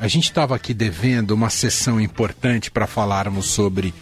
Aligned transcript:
a 0.00 0.08
gente 0.08 0.24
estava 0.24 0.56
aqui 0.56 0.72
devendo 0.72 1.32
uma 1.32 1.50
sessão 1.50 2.00
importante 2.00 2.70
para 2.70 2.86
falarmos 2.86 3.46
sobre 3.46 3.92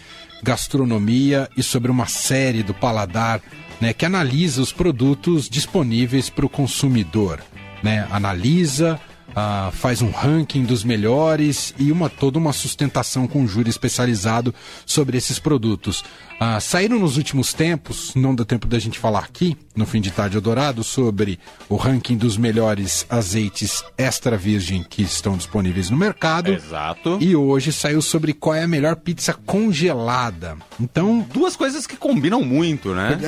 gastronomia 0.42 1.50
e 1.56 1.62
sobre 1.62 1.90
uma 1.90 2.06
série 2.06 2.62
do 2.62 2.72
paladar 2.72 3.40
né, 3.80 3.92
que 3.92 4.06
analisa 4.06 4.62
os 4.62 4.72
produtos 4.72 5.48
disponíveis 5.48 6.30
para 6.30 6.46
o 6.46 6.48
consumidor. 6.48 7.40
Né? 7.82 8.06
Analisa, 8.12 9.00
ah, 9.34 9.70
faz 9.72 10.00
um 10.00 10.12
ranking 10.12 10.64
dos 10.64 10.84
melhores 10.84 11.74
e 11.78 11.90
uma 11.90 12.08
toda 12.08 12.38
uma 12.38 12.52
sustentação 12.52 13.26
com 13.26 13.46
júri 13.46 13.68
especializado 13.68 14.54
sobre 14.86 15.18
esses 15.18 15.40
produtos. 15.40 16.04
Ah, 16.40 16.60
saíram 16.60 17.00
nos 17.00 17.16
últimos 17.16 17.52
tempos, 17.52 18.14
não 18.14 18.32
dá 18.32 18.44
tempo 18.44 18.68
da 18.68 18.78
gente 18.78 18.96
falar 18.96 19.20
aqui, 19.20 19.56
no 19.74 19.84
fim 19.84 20.00
de 20.00 20.12
tarde 20.12 20.38
dourado, 20.38 20.84
sobre 20.84 21.36
o 21.68 21.74
ranking 21.74 22.16
dos 22.16 22.36
melhores 22.36 23.04
azeites 23.10 23.82
extra 23.96 24.36
virgem 24.36 24.84
que 24.88 25.02
estão 25.02 25.36
disponíveis 25.36 25.90
no 25.90 25.96
mercado. 25.96 26.52
Exato. 26.52 27.18
E 27.20 27.34
hoje 27.34 27.72
saiu 27.72 28.00
sobre 28.00 28.32
qual 28.32 28.54
é 28.54 28.62
a 28.62 28.68
melhor 28.68 28.94
pizza 28.94 29.34
congelada. 29.34 30.56
Então. 30.80 31.26
Duas 31.32 31.56
coisas 31.56 31.88
que 31.88 31.96
combinam 31.96 32.42
muito, 32.42 32.94
né? 32.94 33.18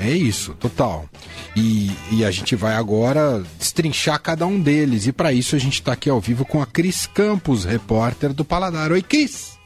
É, 0.00 0.08
é 0.08 0.10
isso, 0.10 0.54
total. 0.54 1.08
E, 1.54 1.92
e 2.10 2.24
a 2.24 2.30
gente 2.32 2.56
vai 2.56 2.74
agora 2.74 3.40
destrinchar 3.56 4.20
cada 4.20 4.44
um 4.46 4.60
deles. 4.60 5.06
E 5.06 5.12
para 5.12 5.32
isso 5.32 5.54
a 5.54 5.60
gente 5.60 5.74
está 5.74 5.92
aqui 5.92 6.10
ao 6.10 6.20
vivo 6.20 6.44
com 6.44 6.60
a 6.60 6.66
Cris 6.66 7.06
Campos, 7.06 7.64
repórter 7.64 8.32
do 8.32 8.44
Paladar. 8.44 8.90
Oi, 8.90 9.02
Cris! 9.02 9.56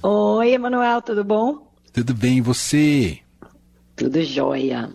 Oi, 0.00 0.52
Emanuel, 0.52 1.02
tudo 1.02 1.24
bom? 1.24 1.71
Tudo 1.92 2.14
bem, 2.14 2.38
e 2.38 2.40
você? 2.40 3.18
Tudo 3.94 4.22
jóia. 4.22 4.90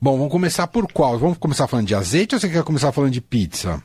Bom, 0.00 0.16
vamos 0.16 0.32
começar 0.32 0.66
por 0.66 0.90
qual? 0.90 1.18
Vamos 1.18 1.36
começar 1.36 1.66
falando 1.66 1.86
de 1.86 1.94
azeite 1.94 2.34
ou 2.34 2.40
você 2.40 2.48
quer 2.48 2.64
começar 2.64 2.90
falando 2.90 3.12
de 3.12 3.20
pizza? 3.20 3.82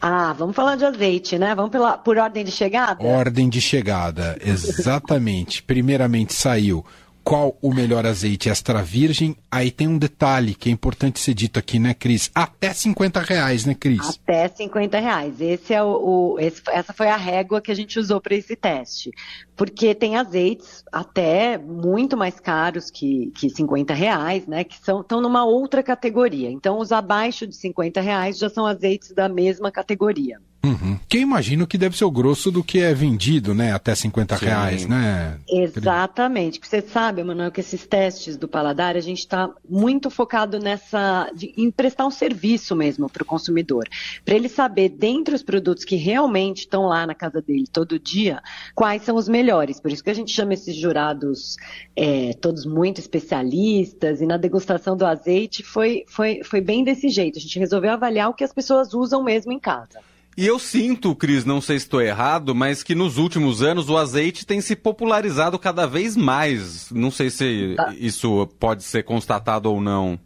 Ah, 0.00 0.32
vamos 0.32 0.54
falar 0.54 0.76
de 0.76 0.84
azeite, 0.84 1.36
né? 1.36 1.54
Vamos 1.54 1.72
pela, 1.72 1.98
por 1.98 2.16
ordem 2.16 2.44
de 2.44 2.52
chegada? 2.52 3.02
Ordem 3.04 3.48
de 3.48 3.60
chegada, 3.60 4.38
exatamente. 4.40 5.62
Primeiramente 5.62 6.32
saiu 6.32 6.84
qual 7.30 7.56
o 7.62 7.72
melhor 7.72 8.04
azeite 8.04 8.48
extra 8.48 8.82
virgem. 8.82 9.36
Aí 9.48 9.70
tem 9.70 9.86
um 9.86 9.96
detalhe 9.96 10.52
que 10.52 10.68
é 10.68 10.72
importante 10.72 11.20
ser 11.20 11.32
dito 11.32 11.60
aqui, 11.60 11.78
né, 11.78 11.94
Cris? 11.94 12.28
Até 12.34 12.72
50 12.72 13.20
reais, 13.20 13.64
né, 13.64 13.72
Cris? 13.72 14.18
Até 14.20 14.48
50 14.48 14.98
reais. 14.98 15.40
Esse 15.40 15.72
é 15.72 15.80
o, 15.80 16.34
o 16.34 16.40
esse, 16.40 16.60
essa 16.70 16.92
foi 16.92 17.06
a 17.06 17.14
régua 17.14 17.60
que 17.60 17.70
a 17.70 17.74
gente 17.74 18.00
usou 18.00 18.20
para 18.20 18.34
esse 18.34 18.56
teste. 18.56 19.12
Porque 19.54 19.94
tem 19.94 20.16
azeites 20.16 20.82
até 20.90 21.56
muito 21.56 22.16
mais 22.16 22.40
caros 22.40 22.90
que, 22.90 23.30
que 23.36 23.48
50 23.48 23.94
reais, 23.94 24.48
né? 24.48 24.64
Que 24.64 24.76
são, 24.84 25.00
estão 25.00 25.20
numa 25.20 25.44
outra 25.44 25.84
categoria. 25.84 26.50
Então, 26.50 26.80
os 26.80 26.90
abaixo 26.90 27.46
de 27.46 27.54
50 27.54 28.00
reais 28.00 28.38
já 28.38 28.50
são 28.50 28.66
azeites 28.66 29.12
da 29.12 29.28
mesma 29.28 29.70
categoria. 29.70 30.40
Uhum. 30.62 30.98
Que 31.08 31.18
eu 31.18 31.22
imagino 31.22 31.66
que 31.66 31.78
deve 31.78 31.96
ser 31.96 32.04
o 32.04 32.10
grosso 32.10 32.50
do 32.50 32.62
que 32.62 32.80
é 32.80 32.92
vendido, 32.92 33.54
né? 33.54 33.72
Até 33.72 33.94
50 33.94 34.36
Sim. 34.36 34.44
reais, 34.44 34.86
né? 34.86 35.38
Exatamente. 35.48 36.60
Você 36.62 36.82
sabe, 36.82 37.24
Manuel, 37.24 37.50
que 37.50 37.60
esses 37.60 37.86
testes 37.86 38.36
do 38.36 38.46
paladar, 38.46 38.94
a 38.94 39.00
gente 39.00 39.20
está 39.20 39.50
muito 39.68 40.10
focado 40.10 40.58
nessa. 40.58 41.30
De, 41.34 41.54
em 41.56 41.70
prestar 41.70 42.06
um 42.06 42.10
serviço 42.10 42.76
mesmo 42.76 43.08
para 43.08 43.22
o 43.22 43.26
consumidor. 43.26 43.88
Para 44.22 44.34
ele 44.34 44.50
saber, 44.50 44.90
dentre 44.90 45.34
os 45.34 45.42
produtos 45.42 45.84
que 45.84 45.96
realmente 45.96 46.60
estão 46.60 46.82
lá 46.82 47.06
na 47.06 47.14
casa 47.14 47.40
dele 47.40 47.66
todo 47.66 47.98
dia, 47.98 48.42
quais 48.74 49.02
são 49.02 49.16
os 49.16 49.28
melhores. 49.28 49.80
Por 49.80 49.90
isso 49.90 50.04
que 50.04 50.10
a 50.10 50.14
gente 50.14 50.30
chama 50.30 50.52
esses 50.52 50.76
jurados 50.76 51.56
é, 51.96 52.34
todos 52.34 52.66
muito 52.66 53.00
especialistas, 53.00 54.20
e 54.20 54.26
na 54.26 54.36
degustação 54.36 54.94
do 54.94 55.06
azeite 55.06 55.62
foi, 55.62 56.04
foi, 56.06 56.42
foi 56.44 56.60
bem 56.60 56.84
desse 56.84 57.08
jeito. 57.08 57.38
A 57.38 57.42
gente 57.42 57.58
resolveu 57.58 57.92
avaliar 57.92 58.28
o 58.28 58.34
que 58.34 58.44
as 58.44 58.52
pessoas 58.52 58.92
usam 58.92 59.22
mesmo 59.22 59.52
em 59.52 59.58
casa. 59.58 60.09
E 60.36 60.46
eu 60.46 60.58
sinto, 60.58 61.14
Cris, 61.14 61.44
não 61.44 61.60
sei 61.60 61.78
se 61.78 61.86
estou 61.86 62.00
errado, 62.00 62.54
mas 62.54 62.82
que 62.82 62.94
nos 62.94 63.18
últimos 63.18 63.62
anos 63.62 63.88
o 63.88 63.96
azeite 63.96 64.46
tem 64.46 64.60
se 64.60 64.76
popularizado 64.76 65.58
cada 65.58 65.86
vez 65.86 66.16
mais. 66.16 66.90
Não 66.90 67.10
sei 67.10 67.30
se 67.30 67.74
ah. 67.78 67.92
isso 67.98 68.46
pode 68.58 68.82
ser 68.82 69.02
constatado 69.02 69.70
ou 69.70 69.80
não. 69.80 70.18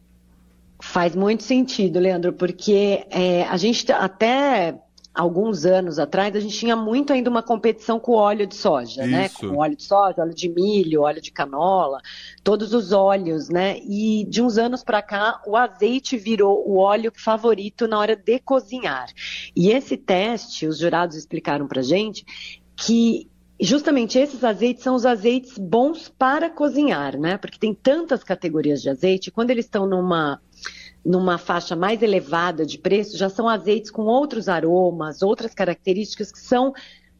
Faz 0.81 1.17
muito 1.17 1.43
sentido, 1.43 1.99
Leandro, 1.99 2.33
porque 2.33 3.07
é, 3.11 3.45
a 3.45 3.57
gente 3.57 3.91
até 3.91 4.79
alguns 5.15 5.65
anos 5.65 5.99
atrás, 5.99 6.35
a 6.35 6.41
gente 6.41 6.59
tinha 6.59 6.75
muito 6.75 7.13
ainda 7.13 7.31
uma 7.31 7.43
competição 7.43 8.01
com 8.01 8.13
óleo 8.13 8.47
de 8.47 8.57
soja, 8.57 9.07
né? 9.07 9.27
Isso. 9.27 9.47
né? 9.47 9.53
Com 9.53 9.59
óleo 9.59 9.77
de 9.77 9.85
soja, 9.85 10.23
óleo 10.23 10.35
de 10.35 10.49
milho, 10.49 11.03
óleo 11.03 11.23
de 11.23 11.31
canola, 11.31 12.01
todos 12.43 12.75
os 12.75 12.91
óleos, 12.91 13.49
né? 13.49 13.79
E 13.79 14.27
de 14.29 14.43
uns 14.43 14.59
anos 14.59 14.83
para 14.83 15.01
cá, 15.01 15.41
o 15.47 15.57
azeite 15.57 16.17
virou 16.17 16.69
o 16.69 16.79
óleo 16.79 17.13
favorito 17.15 17.87
na 17.87 17.99
hora 17.99 18.17
de 18.17 18.41
cozinhar. 18.41 19.07
E 19.55 19.71
esse 19.71 19.97
teste, 19.97 20.67
os 20.67 20.79
jurados 20.79 21.17
explicaram 21.17 21.69
pra 21.69 21.81
gente 21.81 22.25
que 22.75 23.31
justamente 23.61 24.19
esses 24.19 24.43
azeites 24.43 24.83
são 24.83 24.97
os 24.97 25.07
azeites 25.07 25.57
bons 25.57 26.13
para 26.19 26.51
cozinhar, 26.51 27.17
né? 27.17 27.37
Porque 27.37 27.59
tem 27.59 27.73
tantas 27.73 28.25
categorias 28.25 28.83
de 28.83 28.91
azeite, 28.91 29.31
quando 29.31 29.51
eles 29.51 29.65
estão 29.65 29.87
numa 29.87 30.41
numa 31.05 31.37
faixa 31.37 31.77
mais 31.77 32.03
elevada 32.03 32.65
de 32.65 32.79
preço, 32.79 33.17
já 33.17 33.29
são 33.29 33.49
azeites 33.49 33.91
com 33.91 34.03
outros 34.03 34.49
aromas, 34.49 35.23
outras 35.23 35.55
características 35.55 36.33
que 36.33 36.39
são 36.39 36.73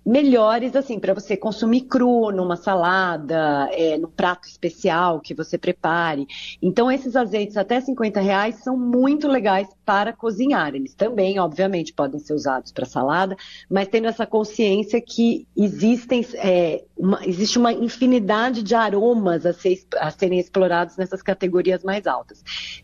melhores 0.05 0.77
assim 0.77 0.99
para 0.99 1.15
você 1.15 1.37
consumir 1.37 1.83
cru 1.83 2.31
numa 2.31 2.57
salada, 2.57 3.69
é, 3.73 3.97
no 3.97 4.09
prato 4.09 4.47
especial 4.47 5.21
que 5.21 5.35
você 5.35 5.57
prepare. 5.57 6.27
Então 6.61 6.91
esses 6.91 7.17
azeites 7.17 7.57
até 7.57 7.81
50 7.81 8.21
reais 8.21 8.57
são 8.57 8.77
muito 8.77 9.27
legais 9.27 9.69
para 9.85 10.13
cozinhar. 10.13 10.75
Eles 10.75 10.95
também, 10.95 11.39
obviamente, 11.39 11.93
podem 11.93 12.21
ser 12.21 12.35
usados 12.35 12.73
para 12.73 12.85
salada, 12.85 13.37
mas 13.71 13.89
tendo 13.89 14.07
essa 14.07 14.27
consciência 14.27 15.01
que 15.01 15.47
existem 15.57 16.27
é, 16.35 16.85
uma, 16.97 17.27
existe 17.27 17.59
uma 17.59 17.73
infinidade 17.73 18.63
de 18.63 18.75
aromas 18.75 19.47
a, 19.47 19.53
ser, 19.53 19.79
a 19.97 20.11
serem 20.11 20.39
explorados 20.39 20.97
nessas 20.97 21.23
categorias 21.23 21.83
mais 21.83 22.07
altas. 22.07 22.43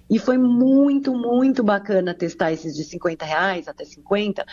E 0.09 0.19
foi 0.19 0.39
muito, 0.39 1.15
muito 1.15 1.63
bacana 1.63 2.15
testar 2.15 2.53
esses 2.53 2.75
de 2.75 2.85
50 2.85 3.25
reais 3.25 3.69
até 3.69 3.85
50 3.85 4.45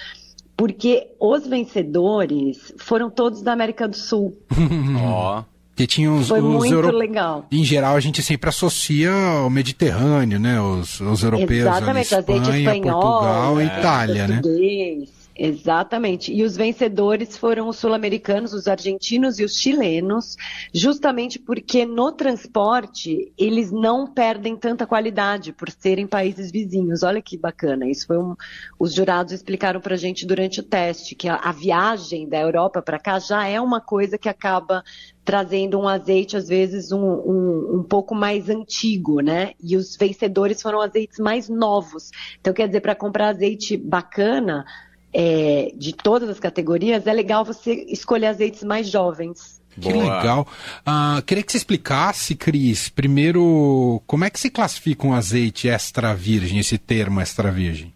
porque 0.58 1.08
os 1.20 1.48
vencedores 1.48 2.74
foram 2.78 3.10
todos 3.10 3.44
da 3.44 3.54
América 3.54 3.88
do 3.88 3.96
Sul. 3.96 4.36
Ó. 5.00 5.40
oh. 5.40 5.58
Que 5.78 5.86
tinha 5.86 6.12
os, 6.12 6.28
Foi 6.28 6.40
os 6.42 6.44
muito 6.44 6.74
Euro... 6.74 6.90
legal. 6.98 7.46
Em 7.52 7.64
geral, 7.64 7.96
a 7.96 8.00
gente 8.00 8.24
sempre 8.24 8.50
associa 8.50 9.12
ao 9.12 9.48
Mediterrâneo, 9.48 10.40
né? 10.40 10.60
Os, 10.60 11.00
os 11.00 11.22
europeus 11.22 11.62
Exatamente, 11.62 12.16
ali, 12.16 12.24
Espanha, 12.24 12.74
espanhol, 12.74 13.02
Portugal 13.02 13.62
e 13.62 13.64
é. 13.64 13.66
Itália, 13.68 14.28
né? 14.28 14.42
Exatamente. 15.38 16.34
E 16.34 16.44
os 16.44 16.58
vencedores 16.58 17.38
foram 17.38 17.70
os 17.70 17.78
sul-americanos, 17.78 18.54
os 18.54 18.68
argentinos 18.68 19.40
e 19.40 19.44
os 19.44 19.56
chilenos, 19.56 20.36
justamente 20.74 21.38
porque 21.38 21.86
no 21.86 22.12
transporte 22.12 23.32
eles 23.38 23.72
não 23.72 24.08
perdem 24.08 24.56
tanta 24.56 24.88
qualidade 24.88 25.54
por 25.54 25.70
serem 25.70 26.08
países 26.08 26.52
vizinhos. 26.52 27.04
Olha 27.04 27.22
que 27.22 27.38
bacana. 27.38 27.88
Isso 27.88 28.08
foi 28.08 28.18
um. 28.18 28.36
Os 28.80 28.94
jurados 28.94 29.32
explicaram 29.32 29.80
para 29.80 29.94
a 29.94 29.98
gente 29.98 30.26
durante 30.26 30.60
o 30.60 30.64
teste 30.64 31.14
que 31.14 31.30
a, 31.30 31.36
a 31.36 31.52
viagem 31.52 32.28
da 32.28 32.40
Europa 32.40 32.82
para 32.82 32.98
cá 32.98 33.20
já 33.20 33.48
é 33.48 33.62
uma 33.62 33.80
coisa 33.80 34.18
que 34.18 34.28
acaba 34.28 34.84
trazendo 35.28 35.78
um 35.78 35.88
azeite, 35.88 36.38
às 36.38 36.48
vezes, 36.48 36.94
um, 36.94 37.04
um, 37.04 37.80
um, 37.80 37.84
pouco 37.84 38.16
mais 38.16 38.48
antigo, 38.48 39.20
né? 39.20 39.52
E 39.62 39.76
os 39.76 39.98
vencedores 39.98 40.62
foram 40.62 40.80
azeites 40.80 41.20
mais 41.20 41.50
novos. 41.50 42.12
Então, 42.40 42.54
quer 42.54 42.66
dizer, 42.68 42.80
para 42.80 42.96
comprar 42.96 43.28
azeite 43.28 43.76
bacana, 43.76 44.66
é, 45.20 45.72
de 45.76 45.94
todas 45.94 46.30
as 46.30 46.40
categorias, 46.40 47.08
é 47.08 47.12
legal 47.12 47.44
você 47.44 47.74
escolher 47.90 48.28
azeites 48.28 48.62
mais 48.62 48.88
jovens. 48.88 49.60
Que 49.82 49.92
Boa. 49.92 50.20
legal. 50.20 50.48
Uh, 50.88 51.22
queria 51.24 51.44
que 51.44 51.52
você 51.52 51.58
explicasse, 51.58 52.36
Cris, 52.36 52.88
primeiro, 52.90 54.00
como 54.06 54.26
é 54.26 54.30
que 54.30 54.40
se 54.40 54.52
classifica 54.52 55.08
um 55.08 55.14
azeite 55.14 55.68
extra 55.68 56.14
virgem, 56.14 56.60
esse 56.60 56.78
termo 56.78 57.20
extra 57.20 57.52
virgem? 57.52 57.92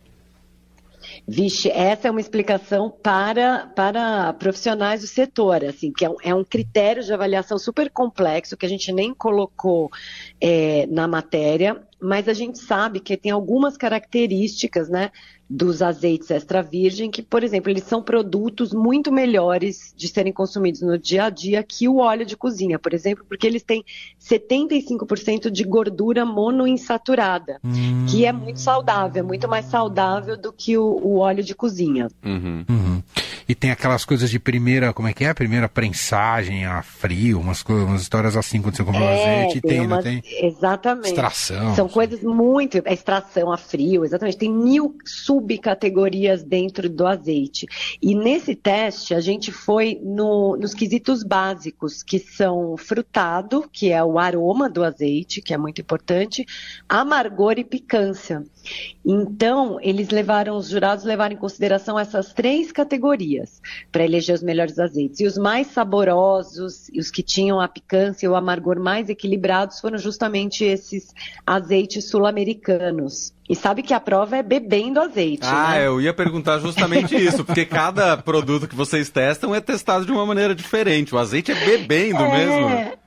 Vixe, 1.28 1.70
essa 1.70 2.08
é 2.08 2.12
uma 2.12 2.20
explicação 2.20 2.90
para, 2.90 3.68
para 3.76 4.34
profissionais 4.34 5.02
do 5.02 5.08
setor, 5.08 5.64
assim, 5.64 5.92
que 5.92 6.04
é 6.04 6.10
um, 6.10 6.16
é 6.24 6.34
um 6.34 6.44
critério 6.44 7.04
de 7.04 7.14
avaliação 7.14 7.60
super 7.60 7.92
complexo 7.92 8.58
que 8.58 8.66
a 8.66 8.70
gente 8.70 8.92
nem 8.92 9.14
colocou 9.14 9.92
é, 10.40 10.88
na 10.88 11.08
matéria, 11.08 11.80
mas 12.02 12.28
a 12.28 12.34
gente 12.34 12.58
sabe 12.58 13.00
que 13.00 13.16
tem 13.16 13.32
algumas 13.32 13.78
características, 13.78 14.90
né, 14.90 15.12
dos 15.52 15.82
azeites 15.82 16.32
extra 16.32 16.64
virgem, 16.64 17.12
que, 17.12 17.22
por 17.22 17.44
exemplo, 17.44 17.70
eles 17.70 17.84
são 17.84 18.02
produtos 18.02 18.72
muito 18.74 19.12
melhores 19.12 19.94
de 19.98 20.08
serem 20.08 20.32
consumidos 20.32 20.82
no 20.82 20.98
dia 20.98 21.26
a 21.26 21.30
dia 21.30 21.62
que 21.62 21.90
o 21.90 21.98
óleo 21.98 22.26
de 22.26 22.38
cozinha, 22.38 22.80
por 22.80 22.94
exemplo, 22.94 23.26
porque 23.28 23.46
eles 23.46 23.62
têm 23.62 23.84
75% 24.18 25.52
de 25.52 25.64
gordura 25.66 26.26
monoinsaturada, 26.26 27.60
hum. 27.64 28.06
que 28.08 28.26
é 28.26 28.32
muito 28.32 28.62
saudável, 28.62 29.20
é 29.20 29.28
muito 29.28 29.46
mais 29.50 29.66
saudável 29.66 30.38
do 30.38 30.54
que 30.54 30.78
o, 30.78 30.86
o 30.86 31.18
óleo 31.18 31.44
de 31.44 31.54
cozinha. 31.54 32.08
Uhum. 32.24 32.64
Uhum. 32.70 33.04
e 33.48 33.54
tem 33.54 33.72
aquelas 33.72 34.06
coisas 34.06 34.30
de 34.30 34.40
primeira, 34.40 34.94
como 34.94 35.10
é 35.10 35.14
que 35.14 35.26
é? 35.26 35.34
Primeira 35.34 35.68
prensagem 35.68 36.66
a 36.66 36.82
frio, 36.82 37.42
umas, 37.42 37.62
umas 37.64 38.02
histórias 38.02 38.38
assim 38.38 38.62
quando 38.62 38.78
você 38.78 38.84
compra 38.86 39.04
é, 39.04 39.44
azeite. 39.44 39.62
Tem, 39.62 39.72
tem, 39.72 39.86
uma, 39.86 40.02
tem? 40.02 40.24
Exatamente. 40.26 41.10
Extração. 41.10 41.76
São 41.76 41.86
assim. 41.88 41.94
coisas 41.94 42.24
muito. 42.24 42.82
É 42.86 42.94
extração 42.94 43.52
a 43.52 43.58
frio, 43.58 44.06
exatamente. 44.06 44.38
Tem 44.38 44.50
mil 44.50 44.96
subcategorias 45.42 46.44
dentro 46.44 46.88
do 46.88 47.06
azeite. 47.06 47.66
E 48.02 48.16
nesse 48.16 48.56
teste, 48.56 49.14
a 49.14 49.20
gente 49.20 49.52
foi 49.52 50.00
no, 50.04 50.56
nos 50.56 50.74
quesitos 50.74 51.24
básicos, 51.24 52.04
que 52.04 52.20
são 52.20 52.78
frutado, 52.78 53.68
que 53.72 53.92
é 53.92 54.04
o 54.04 54.20
aroma 54.20 54.70
do 54.70 54.84
azeite, 54.84 55.42
que 55.42 55.54
é 55.54 55.58
muito 55.58 55.82
importante, 55.82 56.46
amargor 56.88 57.58
e 57.58 57.64
picância. 57.64 58.44
Então, 59.04 59.80
eles 59.82 60.10
levaram, 60.10 60.56
os 60.56 60.70
jurados 60.70 61.04
levaram 61.04 61.36
em 61.36 61.40
consideração 61.40 61.98
essas 61.98 62.34
três 62.34 62.72
categorias 62.72 63.60
para 63.92 64.06
eleger 64.06 64.36
os 64.36 64.44
melhores 64.44 64.78
azeites. 64.78 65.20
E 65.20 65.26
os 65.26 65.38
mais 65.38 65.68
saborosos, 65.68 66.88
e 66.90 67.00
os 67.00 67.10
que 67.10 67.24
tinham 67.24 67.60
a 67.60 67.68
picância 67.68 68.26
e 68.26 68.30
o 68.30 68.36
amargor 68.36 68.80
mais 68.80 69.10
equilibrados, 69.10 69.80
foram 69.80 69.98
justamente 69.98 70.64
esses 70.64 71.14
azeites 71.46 72.10
sul-americanos. 72.10 73.34
E 73.52 73.56
sabe 73.56 73.84
que 73.84 73.94
a 73.94 74.00
prova 74.00 74.38
é 74.38 74.42
bebendo 74.42 74.98
azeite. 74.98 75.46
Ah, 75.46 75.72
né? 75.72 75.86
eu 75.86 76.00
ia 76.00 76.14
perguntar 76.14 76.60
justamente 76.60 77.14
isso, 77.22 77.44
porque 77.44 77.66
cada 77.66 78.16
produto 78.16 78.66
que 78.66 78.74
vocês 78.74 79.10
testam 79.10 79.54
é 79.54 79.60
testado 79.60 80.06
de 80.06 80.12
uma 80.14 80.26
maneira 80.26 80.56
diferente. 80.56 81.14
O 81.14 81.18
azeite 81.18 81.52
é 81.52 81.56
bebendo 81.56 82.24
é... 82.24 82.30
mesmo. 82.30 83.01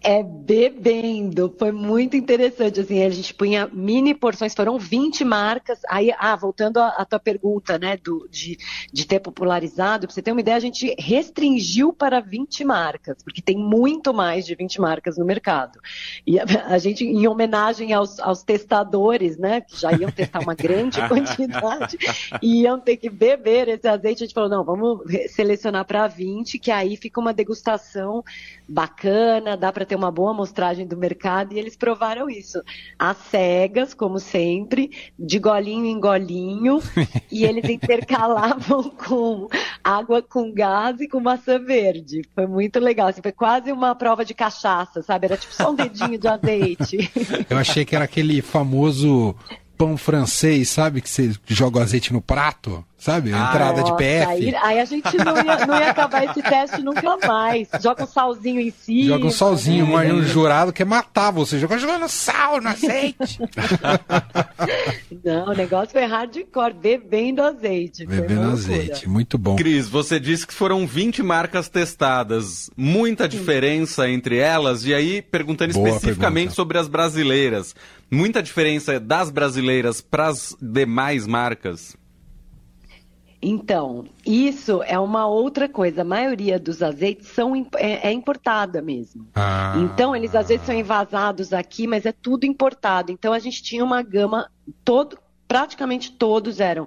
É 0.00 0.22
bebendo, 0.22 1.52
foi 1.58 1.72
muito 1.72 2.16
interessante, 2.16 2.78
assim, 2.78 3.02
a 3.02 3.10
gente 3.10 3.34
punha 3.34 3.68
mini 3.72 4.14
porções, 4.14 4.54
foram 4.54 4.78
20 4.78 5.24
marcas, 5.24 5.80
aí, 5.88 6.12
ah, 6.16 6.36
voltando 6.36 6.78
à, 6.78 7.04
tua 7.04 7.18
pergunta, 7.18 7.76
né, 7.80 7.96
do, 7.96 8.28
de, 8.30 8.56
de 8.92 9.04
ter 9.04 9.18
popularizado, 9.18 10.06
pra 10.06 10.14
você 10.14 10.22
ter 10.22 10.30
uma 10.30 10.40
ideia, 10.40 10.56
a 10.56 10.60
gente 10.60 10.94
restringiu 10.96 11.92
para 11.92 12.20
20 12.20 12.64
marcas, 12.64 13.16
porque 13.24 13.42
tem 13.42 13.58
muito 13.58 14.14
mais 14.14 14.46
de 14.46 14.54
20 14.54 14.80
marcas 14.80 15.18
no 15.18 15.24
mercado, 15.24 15.80
e 16.24 16.38
a, 16.38 16.44
a 16.70 16.78
gente, 16.78 17.04
em 17.04 17.26
homenagem 17.26 17.92
aos, 17.92 18.20
aos 18.20 18.44
testadores, 18.44 19.36
né, 19.36 19.62
que 19.62 19.80
já 19.80 19.90
iam 19.92 20.12
testar 20.12 20.38
uma 20.38 20.54
grande 20.54 21.00
quantidade, 21.08 21.98
iam 22.40 22.78
ter 22.78 22.98
que 22.98 23.10
beber 23.10 23.66
esse 23.66 23.88
azeite, 23.88 24.22
a 24.22 24.26
gente 24.26 24.34
falou, 24.34 24.48
não, 24.48 24.62
vamos 24.62 25.00
selecionar 25.30 25.84
para 25.84 26.06
20, 26.06 26.56
que 26.60 26.70
aí 26.70 26.96
fica 26.96 27.18
uma 27.18 27.34
degustação 27.34 28.22
bacana, 28.68 29.56
dá 29.56 29.72
para 29.72 29.87
ter 29.88 29.96
uma 29.96 30.10
boa 30.10 30.30
amostragem 30.30 30.86
do 30.86 30.96
mercado 30.96 31.52
e 31.52 31.58
eles 31.58 31.76
provaram 31.76 32.28
isso. 32.28 32.62
As 32.98 33.16
cegas, 33.30 33.94
como 33.94 34.20
sempre, 34.20 34.90
de 35.18 35.38
golinho 35.38 35.86
em 35.86 35.98
golinho, 35.98 36.80
e 37.32 37.44
eles 37.44 37.68
intercalavam 37.68 38.90
com 38.90 39.48
água 39.82 40.22
com 40.22 40.52
gás 40.52 41.00
e 41.00 41.08
com 41.08 41.20
maçã 41.20 41.58
verde. 41.58 42.22
Foi 42.34 42.46
muito 42.46 42.78
legal, 42.78 43.08
assim, 43.08 43.22
foi 43.22 43.32
quase 43.32 43.72
uma 43.72 43.94
prova 43.94 44.24
de 44.24 44.34
cachaça, 44.34 45.02
sabe? 45.02 45.26
Era 45.26 45.36
tipo 45.36 45.54
só 45.54 45.70
um 45.70 45.74
dedinho 45.74 46.18
de 46.18 46.28
azeite. 46.28 47.10
Eu 47.48 47.56
achei 47.56 47.84
que 47.84 47.96
era 47.96 48.04
aquele 48.04 48.42
famoso 48.42 49.34
pão 49.78 49.96
francês, 49.96 50.68
sabe? 50.68 51.00
Que 51.00 51.08
você 51.08 51.32
joga 51.46 51.78
o 51.78 51.82
azeite 51.82 52.12
no 52.12 52.20
prato, 52.20 52.84
sabe? 52.98 53.32
A 53.32 53.36
ah, 53.36 53.48
entrada 53.48 53.80
nossa, 53.80 53.92
de 53.92 53.96
PF. 53.96 54.26
Aí, 54.26 54.54
aí, 54.56 54.80
a 54.80 54.84
gente 54.84 55.16
não 55.16 55.36
ia, 55.36 55.66
não 55.66 55.78
ia 55.78 55.90
acabar 55.90 56.24
esse 56.24 56.42
teste 56.42 56.82
nunca 56.82 57.16
mais. 57.26 57.68
Joga 57.80 58.02
um 58.02 58.06
salzinho 58.06 58.60
em 58.60 58.70
cima. 58.70 59.14
Joga 59.14 59.26
um 59.26 59.30
salzinho, 59.30 59.86
né? 59.86 60.12
um 60.12 60.22
jurado 60.22 60.72
quer 60.72 60.84
matar 60.84 61.30
você. 61.30 61.58
Joga 61.58 61.78
jogando 61.78 62.08
sal 62.08 62.60
no 62.60 62.68
azeite. 62.68 63.38
não, 65.24 65.50
o 65.50 65.54
negócio 65.54 65.92
foi 65.92 66.04
hardcore, 66.04 66.74
bebendo 66.74 67.40
azeite. 67.42 68.04
Bebendo 68.04 68.50
azeite, 68.50 69.08
muito 69.08 69.38
bom. 69.38 69.54
Cris, 69.54 69.88
você 69.88 70.18
disse 70.18 70.46
que 70.46 70.52
foram 70.52 70.86
20 70.86 71.22
marcas 71.22 71.68
testadas. 71.68 72.68
Muita 72.76 73.28
diferença 73.28 74.06
Sim. 74.06 74.12
entre 74.12 74.38
elas. 74.38 74.84
E 74.84 74.92
aí, 74.92 75.22
perguntando 75.22 75.72
Boa 75.72 75.88
especificamente 75.88 76.34
pergunta. 76.34 76.56
sobre 76.56 76.78
as 76.78 76.88
brasileiras 76.88 77.74
muita 78.10 78.42
diferença 78.42 78.98
das 78.98 79.30
brasileiras 79.30 80.00
para 80.00 80.28
as 80.28 80.56
demais 80.60 81.26
marcas? 81.26 81.96
Então, 83.40 84.04
isso 84.26 84.82
é 84.82 84.98
uma 84.98 85.26
outra 85.26 85.68
coisa. 85.68 86.02
A 86.02 86.04
maioria 86.04 86.58
dos 86.58 86.82
azeites 86.82 87.28
são, 87.28 87.54
é, 87.76 88.08
é 88.08 88.12
importada 88.12 88.82
mesmo. 88.82 89.28
Ah. 89.34 89.74
Então, 89.78 90.14
eles 90.14 90.34
às 90.34 90.48
vezes 90.48 90.66
são 90.66 90.74
envasados 90.74 91.52
aqui, 91.52 91.86
mas 91.86 92.04
é 92.04 92.12
tudo 92.12 92.44
importado. 92.44 93.12
Então, 93.12 93.32
a 93.32 93.38
gente 93.38 93.62
tinha 93.62 93.84
uma 93.84 94.02
gama 94.02 94.50
todo, 94.84 95.18
praticamente 95.48 96.12
todos 96.12 96.60
eram 96.60 96.86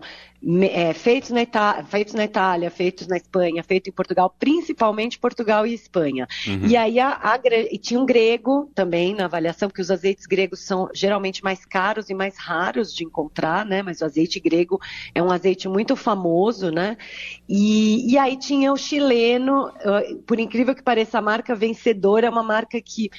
é, 0.72 0.94
feitos, 0.94 1.32
na 1.32 1.42
Itália, 1.42 1.84
feitos 1.84 2.14
na 2.14 2.24
Itália, 2.24 2.72
feitos 2.72 3.08
na 3.08 3.18
Espanha, 3.18 3.64
feitos 3.64 3.90
em 3.90 3.92
Portugal, 3.92 4.34
principalmente 4.40 5.20
Portugal 5.20 5.66
e 5.66 5.74
Espanha. 5.74 6.28
Uhum. 6.48 6.68
E 6.68 6.78
aí 6.78 7.00
a, 7.00 7.20
a, 7.22 7.40
e 7.72 7.78
tinha 7.78 8.00
um 8.00 8.06
grego 8.06 8.72
também 8.74 9.16
na 9.16 9.26
avaliação, 9.26 9.68
porque 9.68 9.82
os 9.82 9.90
azeites 9.90 10.26
gregos 10.26 10.62
são 10.62 10.90
geralmente 10.94 11.44
mais 11.44 11.66
caros 11.66 12.10
e 12.10 12.14
mais 12.14 12.38
raros 12.38 12.94
de 12.94 13.04
encontrar, 13.04 13.66
né? 13.66 13.82
Mas 13.82 14.02
o 14.02 14.06
azeite 14.06 14.40
grego 14.40 14.80
é 15.14 15.22
um 15.22 15.32
azeite 15.32 15.68
muito 15.68 15.96
famoso, 15.96 16.72
né? 16.72 16.98
E, 17.50 18.12
e 18.12 18.18
aí 18.18 18.38
tinha 18.38 18.72
o 18.72 18.78
chileno, 18.78 19.72
por 20.26 20.40
incrível 20.40 20.76
que 20.76 20.84
pareça, 20.84 21.18
a 21.18 21.22
marca 21.22 21.56
vencedora 21.56 22.28
é 22.28 22.30
uma 22.30 22.44
marca 22.44 22.80
que 22.82 23.10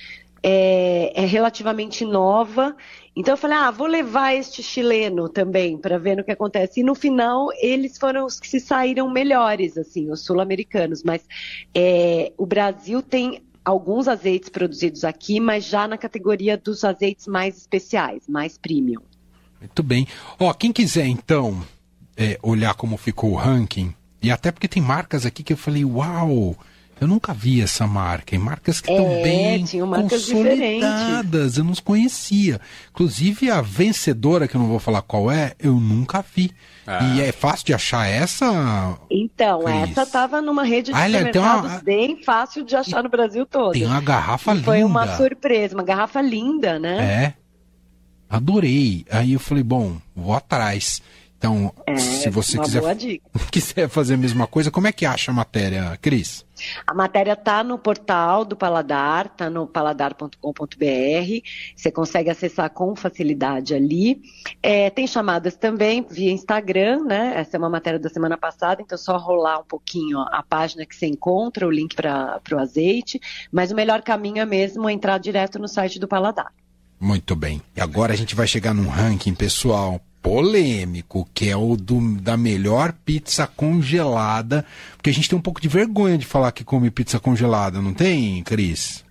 é, 0.43 1.13
é 1.23 1.27
relativamente 1.27 2.05
nova 2.05 2.77
então 3.15 3.35
eu 3.35 3.39
falei, 3.39 3.59
ah, 3.59 3.71
vou 3.71 3.87
levar 3.87 4.35
este 4.35 4.63
chileno 4.63 5.29
também 5.29 5.77
para 5.77 5.99
ver 5.99 6.17
no 6.17 6.25
que 6.25 6.31
acontece. 6.31 6.81
E 6.81 6.83
no 6.83 6.95
final 6.95 7.49
eles 7.61 7.99
foram 7.99 8.25
os 8.25 8.41
que 8.41 8.49
se 8.49 8.59
saíram 8.59 9.11
melhores, 9.11 9.77
assim, 9.77 10.11
os 10.11 10.25
sul-americanos. 10.25 11.03
Mas 11.03 11.23
é, 11.75 12.33
o 12.39 12.47
Brasil 12.47 13.03
tem 13.03 13.43
alguns 13.63 14.09
azeites 14.09 14.49
produzidos 14.49 15.05
aqui, 15.05 15.39
mas 15.39 15.65
já 15.65 15.87
na 15.87 15.99
categoria 15.99 16.57
dos 16.57 16.85
azeites 16.85 17.27
mais 17.27 17.59
especiais, 17.59 18.23
mais 18.27 18.57
premium. 18.57 19.03
Muito 19.61 19.83
bem. 19.83 20.09
Ó, 20.41 20.53
quem 20.55 20.73
quiser 20.73 21.07
então 21.07 21.63
é, 22.17 22.39
olhar 22.43 22.75
como 22.75 22.97
ficou 22.97 23.33
o 23.33 23.37
ranking, 23.37 23.95
e 24.23 24.31
até 24.31 24.51
porque 24.51 24.67
tem 24.67 24.83
marcas 24.83 25.27
aqui 25.27 25.43
que 25.43 25.53
eu 25.53 25.57
falei, 25.57 25.85
uau! 25.85 26.57
Eu 27.01 27.09
nunca 27.09 27.35
vi 27.35 27.61
essa 27.61 27.87
marca. 27.87 28.35
E 28.35 28.39
marcas 28.39 28.81
que 28.81 28.91
estão 28.91 29.07
é, 29.07 29.23
bem 29.23 29.61
consolidadas. 29.61 30.25
Diferentes. 30.25 31.59
Eu 31.59 31.65
não 31.65 31.75
conhecia. 31.83 32.61
Inclusive 32.91 33.51
a 33.51 33.61
vencedora, 33.61 34.47
que 34.47 34.57
eu 34.57 34.61
não 34.61 34.69
vou 34.69 34.79
falar 34.79 35.03
qual 35.03 35.31
é, 35.31 35.55
eu 35.59 35.75
nunca 35.75 36.25
vi. 36.35 36.53
Ah. 36.87 37.03
E 37.05 37.21
é 37.21 37.33
fácil 37.33 37.67
de 37.67 37.75
achar 37.75 38.07
essa? 38.07 38.99
Então, 39.11 39.65
Cris? 39.65 39.91
essa 39.91 40.03
estava 40.03 40.41
numa 40.41 40.65
rede 40.65 40.93
de 40.93 40.99
ah, 40.99 41.07
supermercados 41.07 41.73
uma... 41.73 41.81
bem 41.81 42.23
fácil 42.23 42.65
de 42.65 42.77
achar 42.77 43.03
no 43.03 43.09
Brasil 43.09 43.47
todo. 43.47 43.73
Tem 43.73 43.87
uma 43.87 44.01
garrafa 44.01 44.53
linda. 44.53 44.65
Foi 44.65 44.85
uma 44.85 45.17
surpresa, 45.17 45.75
uma 45.75 45.85
garrafa 45.85 46.21
linda, 46.21 46.79
né? 46.79 47.05
É. 47.05 47.35
Adorei. 48.29 49.05
Aí 49.11 49.33
eu 49.35 49.41
falei, 49.41 49.63
bom, 49.63 49.97
vou 50.15 50.35
atrás. 50.35 51.03
Então, 51.37 51.73
é, 51.87 51.97
se 51.97 52.31
você 52.31 52.57
quiser, 52.57 52.81
quiser 53.51 53.89
fazer 53.89 54.15
a 54.15 54.17
mesma 54.17 54.47
coisa, 54.47 54.71
como 54.71 54.87
é 54.87 54.93
que 54.93 55.05
acha 55.05 55.33
a 55.33 55.35
matéria, 55.35 55.99
Cris? 56.01 56.45
A 56.87 56.95
matéria 56.95 57.33
está 57.33 57.63
no 57.63 57.79
portal 57.79 58.45
do 58.45 58.57
Paladar, 58.57 59.27
está 59.27 59.49
no 59.49 59.67
paladar.com.br. 59.67 60.37
Você 61.77 61.91
consegue 61.91 62.31
acessar 62.31 62.71
com 62.71 62.95
facilidade 62.95 63.75
ali. 63.75 64.21
É, 64.63 64.91
tem 64.91 65.07
chamadas 65.07 65.57
também 65.57 66.05
via 66.09 66.33
Instagram, 66.33 67.05
né? 67.05 67.35
Essa 67.37 67.57
é 67.57 67.59
uma 67.59 67.71
matéria 67.71 67.99
da 67.99 68.09
semana 68.09 68.37
passada, 68.37 68.83
então 68.83 68.97
é 68.97 68.99
só 68.99 69.17
rolar 69.17 69.61
um 69.61 69.65
pouquinho 69.65 70.21
a 70.21 70.43
página 70.43 70.87
que 70.87 70.95
você 70.95 71.07
encontra, 71.07 71.67
o 71.67 71.71
link 71.71 71.95
para 71.95 72.41
o 72.53 72.59
azeite. 72.59 73.21
Mas 73.51 73.71
o 73.71 73.75
melhor 73.75 74.03
caminho 74.03 74.39
é 74.39 74.47
mesmo 74.47 74.89
entrar 74.89 75.19
direto 75.19 75.59
no 75.59 75.69
site 75.69 75.99
do 75.99 76.09
Paladar. 76.09 76.53
Muito 77.01 77.35
bem. 77.35 77.61
E 77.77 77.81
agora 77.81 78.13
a 78.13 78.17
gente 78.17 78.35
vai 78.35 78.47
chegar 78.47 78.73
num 78.73 78.89
ranking 78.89 79.35
pessoal 79.35 80.01
polêmico, 80.23 81.29
que 81.35 81.51
é 81.51 81.57
o 81.57 81.77
do, 81.77 82.15
da 82.21 82.37
melhor 82.37 82.93
pizza 83.05 83.47
congelada, 83.47 84.65
porque 84.97 85.11
a 85.11 85.13
gente 85.13 85.29
tem 85.29 85.39
um 85.39 85.43
pouco 85.43 85.61
de 85.61 85.69
vergonha 85.69 86.17
de 86.17 86.25
falar 86.25 86.53
que 86.53 86.63
come 86.65 86.91
pizza 86.91 87.19
congelada, 87.19 87.83
não 87.83 87.93
tem, 87.93 88.43
Cris? 88.43 89.05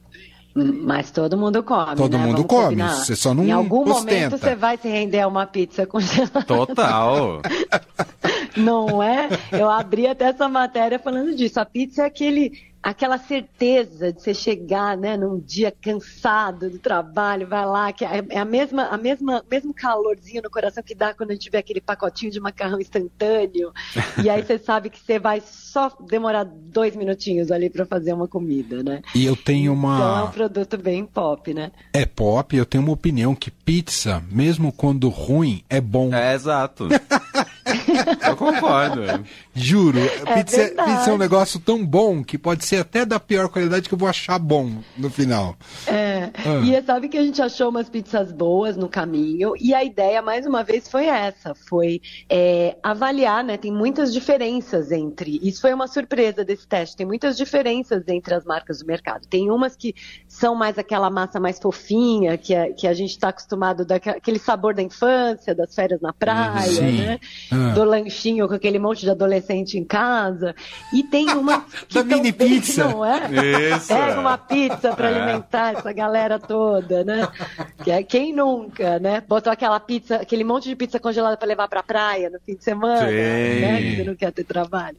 Mas 0.53 1.11
todo 1.11 1.37
mundo 1.37 1.63
come. 1.63 1.95
Todo 1.95 2.17
né? 2.17 2.25
mundo 2.25 2.43
Vamos 2.43 2.47
come. 2.47 2.63
Combinar. 2.63 2.95
Você 2.95 3.15
só 3.15 3.33
não 3.33 3.45
Em 3.45 3.51
algum 3.51 3.81
ostenta. 3.89 3.99
momento 3.99 4.37
você 4.37 4.55
vai 4.55 4.77
se 4.77 4.87
render 4.89 5.21
a 5.21 5.27
uma 5.27 5.45
pizza 5.45 5.85
congelada. 5.85 6.43
Total. 6.43 7.41
não 8.55 9.01
é? 9.01 9.29
Eu 9.51 9.69
abri 9.69 10.07
até 10.07 10.25
essa 10.25 10.47
matéria 10.47 10.99
falando 10.99 11.35
disso. 11.35 11.59
A 11.59 11.65
pizza 11.65 12.03
é 12.03 12.05
aquele 12.05 12.71
aquela 12.81 13.17
certeza 13.17 14.11
de 14.11 14.21
você 14.21 14.33
chegar, 14.33 14.97
né, 14.97 15.15
num 15.15 15.39
dia 15.39 15.71
cansado 15.71 16.69
do 16.69 16.79
trabalho, 16.79 17.47
vai 17.47 17.65
lá, 17.65 17.93
que 17.93 18.03
é, 18.03 18.23
é 18.29 18.39
a 18.39 18.45
mesma, 18.45 18.87
a 18.87 18.97
mesma, 18.97 19.43
mesmo 19.49 19.73
calorzinho 19.73 20.41
no 20.41 20.49
coração 20.49 20.81
que 20.81 20.95
dá 20.95 21.13
quando 21.13 21.31
a 21.31 21.33
gente 21.33 21.49
vê 21.49 21.59
aquele 21.59 21.79
pacotinho 21.79 22.31
de 22.31 22.39
macarrão 22.39 22.79
instantâneo, 22.79 23.71
e 24.23 24.29
aí 24.29 24.43
você 24.43 24.57
sabe 24.57 24.89
que 24.89 24.99
você 24.99 25.19
vai 25.19 25.41
só 25.45 25.95
demorar 26.09 26.43
dois 26.43 26.95
minutinhos 26.95 27.51
ali 27.51 27.69
para 27.69 27.85
fazer 27.85 28.13
uma 28.13 28.27
comida, 28.27 28.81
né? 28.81 29.01
E 29.13 29.25
eu 29.25 29.35
tenho 29.35 29.73
uma. 29.73 29.95
Então 29.95 30.17
é 30.19 30.23
um 30.23 30.31
produto 30.31 30.77
bem 30.77 31.05
pop, 31.05 31.53
né? 31.53 31.71
É 31.93 32.05
pop. 32.05 32.55
Eu 32.55 32.65
tenho 32.65 32.83
uma 32.83 32.93
opinião 32.93 33.35
que 33.35 33.51
pizza, 33.51 34.23
mesmo 34.31 34.71
quando 34.71 35.07
ruim, 35.09 35.63
é 35.69 35.79
bom. 35.79 36.13
É 36.13 36.33
exato. 36.33 36.87
Eu 38.25 38.35
concordo. 38.35 39.01
Juro, 39.53 39.99
é 39.99 40.35
pizza, 40.35 40.67
pizza, 40.67 41.09
é 41.09 41.13
um 41.13 41.17
negócio 41.17 41.59
tão 41.59 41.85
bom 41.85 42.23
que 42.23 42.37
pode 42.37 42.65
ser 42.65 42.77
até 42.77 43.05
da 43.05 43.19
pior 43.19 43.49
qualidade 43.49 43.87
que 43.87 43.93
eu 43.93 43.97
vou 43.97 44.07
achar 44.07 44.37
bom 44.39 44.81
no 44.97 45.09
final. 45.09 45.55
É, 45.87 46.20
ah. 46.37 46.59
e 46.63 46.81
sabe 46.81 47.09
que 47.09 47.17
a 47.17 47.23
gente 47.23 47.41
achou 47.41 47.69
umas 47.69 47.89
pizzas 47.89 48.31
boas 48.31 48.77
no 48.77 48.89
caminho 48.89 49.53
e 49.59 49.73
a 49.73 49.83
ideia, 49.83 50.21
mais 50.21 50.45
uma 50.45 50.63
vez, 50.63 50.89
foi 50.89 51.05
essa, 51.05 51.53
foi 51.53 52.01
é, 52.29 52.75
avaliar, 52.83 53.43
né, 53.43 53.57
tem 53.57 53.71
muitas 53.71 54.13
diferenças 54.13 54.91
entre, 54.91 55.39
isso 55.43 55.61
foi 55.61 55.73
uma 55.73 55.87
surpresa 55.87 56.43
desse 56.43 56.67
teste, 56.67 56.97
tem 56.97 57.05
muitas 57.05 57.37
diferenças 57.37 58.03
entre 58.07 58.33
as 58.33 58.45
marcas 58.45 58.79
do 58.79 58.85
mercado. 58.85 59.27
Tem 59.27 59.49
umas 59.49 59.75
que 59.75 59.95
são 60.27 60.55
mais 60.55 60.77
aquela 60.77 61.09
massa 61.09 61.39
mais 61.39 61.59
fofinha, 61.59 62.37
que, 62.37 62.53
é, 62.53 62.71
que 62.71 62.87
a 62.87 62.93
gente 62.93 63.11
está 63.11 63.29
acostumado, 63.29 63.85
daquele 63.85 64.39
sabor 64.39 64.73
da 64.73 64.81
infância, 64.81 65.55
das 65.55 65.73
férias 65.73 66.01
na 66.01 66.13
praia, 66.13 66.69
Sim. 66.69 66.97
né? 66.97 67.19
Ah. 67.51 67.73
Do 67.73 67.83
lanchinho 67.83 68.47
com 68.47 68.53
aquele 68.53 68.79
monte 68.79 69.01
de 69.01 69.09
adolescente 69.09 69.77
em 69.77 69.83
casa. 69.83 70.55
E 70.93 71.03
tem 71.03 71.29
uma. 71.35 71.65
da 71.91 72.03
mini 72.03 72.31
pizza. 72.31 72.85
Não 72.85 73.05
é? 73.05 73.75
Isso. 73.75 73.87
Pega 73.87 74.19
uma 74.19 74.37
pizza 74.37 74.93
para 74.95 75.09
é. 75.09 75.15
alimentar 75.15 75.73
essa 75.77 75.91
galera 75.91 76.20
toda, 76.39 77.03
né? 77.03 77.27
É, 77.85 78.03
quem 78.03 78.33
nunca, 78.33 78.99
né? 78.99 79.21
Botou 79.21 79.51
aquela 79.51 79.79
pizza, 79.79 80.17
aquele 80.17 80.43
monte 80.43 80.69
de 80.69 80.75
pizza 80.75 80.99
congelada 80.99 81.35
para 81.35 81.47
levar 81.47 81.67
para 81.67 81.83
praia 81.83 82.29
no 82.29 82.39
fim 82.39 82.55
de 82.55 82.63
semana, 82.63 83.07
Sim. 83.07 83.61
né? 83.61 83.81
Que 83.81 83.95
você 83.97 84.03
não 84.03 84.15
quer 84.15 84.31
ter 84.31 84.43
trabalho. 84.43 84.97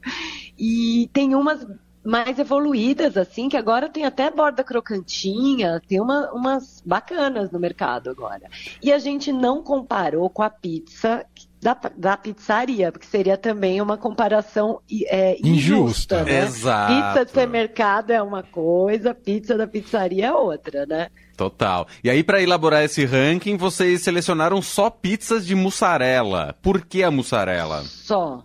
E 0.59 1.09
tem 1.13 1.35
umas 1.35 1.67
mais 2.05 2.39
evoluídas, 2.39 3.17
assim, 3.17 3.49
que 3.49 3.57
agora 3.57 3.89
tem 3.89 4.05
até 4.05 4.31
borda 4.31 4.65
crocantinha, 4.65 5.81
tem 5.87 6.01
uma, 6.01 6.33
umas 6.33 6.83
bacanas 6.85 7.51
no 7.51 7.61
mercado 7.61 8.11
agora. 8.11 8.49
E 8.83 8.93
a 8.93 8.99
gente 8.99 9.33
não 9.33 9.63
comparou 9.63 10.29
com 10.29 10.43
a 10.43 10.51
pizza 10.51 11.25
da, 11.63 11.79
da 11.97 12.17
pizzaria, 12.17 12.91
porque 12.91 13.07
seria 13.07 13.37
também 13.37 13.81
uma 13.81 13.97
comparação 13.97 14.81
é, 15.07 15.37
injusta, 15.39 16.17
injusta, 16.21 16.25
né? 16.25 16.45
Exato. 16.45 16.93
Pizza 16.93 17.25
de 17.25 17.31
supermercado 17.31 18.11
é 18.11 18.21
uma 18.21 18.43
coisa, 18.43 19.15
pizza 19.15 19.57
da 19.57 19.67
pizzaria 19.67 20.27
é 20.27 20.33
outra, 20.33 20.85
né? 20.85 21.09
Total. 21.37 21.87
E 22.03 22.11
aí, 22.11 22.25
para 22.25 22.43
elaborar 22.43 22.83
esse 22.83 23.05
ranking, 23.05 23.57
vocês 23.57 24.03
selecionaram 24.03 24.61
só 24.61 24.91
pizzas 24.91 25.47
de 25.47 25.55
mussarela. 25.55 26.57
Por 26.61 26.85
que 26.85 27.05
a 27.05 27.11
mussarela? 27.13 27.85
Só. 27.85 28.45